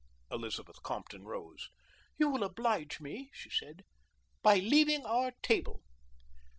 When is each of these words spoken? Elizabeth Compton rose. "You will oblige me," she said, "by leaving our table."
Elizabeth 0.31 0.81
Compton 0.81 1.25
rose. 1.25 1.69
"You 2.17 2.31
will 2.31 2.41
oblige 2.43 2.99
me," 2.99 3.29
she 3.35 3.51
said, 3.51 3.83
"by 4.41 4.55
leaving 4.57 5.05
our 5.05 5.31
table." 5.43 5.83